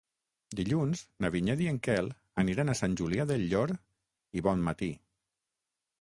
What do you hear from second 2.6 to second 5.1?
a Sant Julià del Llor i Bonmatí.